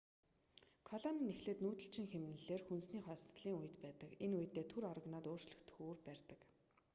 [0.89, 5.99] колони нь эхлээд нүүдэлчин хэмнэлээр хүнсний хосдолын үед байдаг энэ үедээ түр орогноод өөрчлөгдөх үүр
[6.07, 6.39] барьдаг